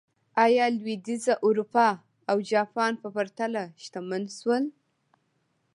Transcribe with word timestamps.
ایا 0.45 0.65
لوېدیځه 0.77 1.33
اروپا 1.45 1.87
او 2.29 2.37
جاپان 2.51 2.91
په 3.01 3.07
پرتله 3.15 3.63
شتمن 3.83 4.23
شول. 4.37 4.63